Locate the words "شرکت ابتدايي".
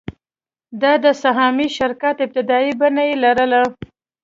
1.77-2.71